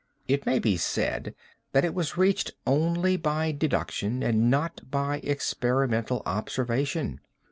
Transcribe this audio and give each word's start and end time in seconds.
It 0.27 0.47
may 0.47 0.57
be 0.57 0.77
said 0.77 1.35
that 1.73 1.85
it 1.85 1.93
was 1.93 2.17
reached 2.17 2.53
only 2.65 3.17
by 3.17 3.51
deduction 3.51 4.23
and 4.23 4.49
not 4.49 4.81
by 4.89 5.17
experimental 5.17 6.23
observation. 6.25 7.19